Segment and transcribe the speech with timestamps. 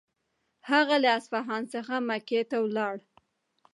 [0.69, 2.95] هغه له اصفهان څخه مکې ته ولاړ.